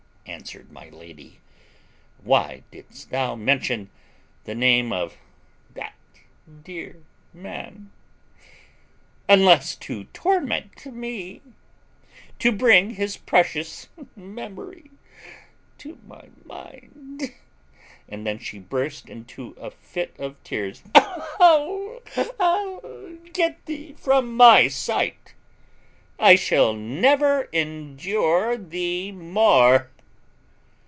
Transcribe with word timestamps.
answered 0.27 0.71
my 0.71 0.87
lady; 0.87 1.41
"why 2.23 2.63
didst 2.71 3.09
thou 3.09 3.35
mention 3.35 3.89
the 4.45 4.55
name 4.55 4.93
of 4.93 5.17
that 5.73 5.93
dear 6.63 7.03
man, 7.33 7.91
unless 9.27 9.75
to 9.75 10.05
torment 10.05 10.85
me, 10.85 11.41
to 12.39 12.49
bring 12.49 12.91
his 12.91 13.17
precious 13.17 13.89
memory 14.15 14.89
to 15.77 15.99
my 16.07 16.29
mind?" 16.45 17.33
(and 18.07 18.25
then 18.25 18.39
she 18.39 18.57
burst 18.57 19.09
into 19.09 19.49
a 19.59 19.69
fit 19.69 20.15
of 20.17 20.41
tears.) 20.43 20.81
"Get 23.33 23.65
thee 23.65 23.95
from 23.97 24.37
my 24.37 24.69
sight! 24.69 25.33
I 26.17 26.35
shall 26.37 26.71
never 26.73 27.49
endure 27.51 28.55
thee 28.55 29.11
more." 29.11 29.89